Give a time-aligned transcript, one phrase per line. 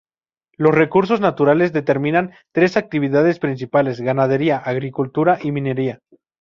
[0.57, 5.99] Los recursos naturales determinan tres actividades principales: ganadería, agricultura y minería.